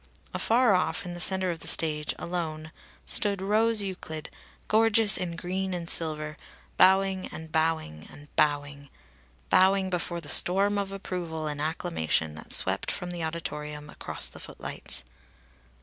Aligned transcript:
Afar 0.33 0.73
off, 0.73 1.05
in 1.05 1.13
the 1.13 1.21
centre 1.21 1.51
of 1.51 1.59
the 1.59 1.67
stage, 1.67 2.15
alone, 2.17 2.71
stood 3.05 3.39
Rose 3.39 3.83
Euclid, 3.83 4.31
gorgeous 4.67 5.15
in 5.15 5.35
green 5.35 5.75
and 5.75 5.87
silver, 5.87 6.37
bowing 6.75 7.27
and 7.27 7.51
bowing 7.51 8.07
and 8.11 8.35
bowing 8.35 8.89
bowing 9.51 9.91
before 9.91 10.19
the 10.19 10.27
storm 10.27 10.79
of 10.79 10.91
approval 10.91 11.45
and 11.45 11.61
acclamation 11.61 12.33
that 12.33 12.51
swept 12.51 12.89
from 12.89 13.11
the 13.11 13.21
auditorium 13.23 13.91
across 13.91 14.27
the 14.27 14.39
footlights. 14.39 15.03